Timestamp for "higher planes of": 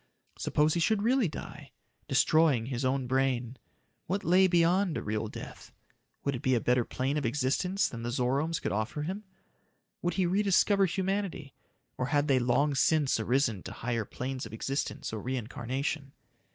13.73-14.53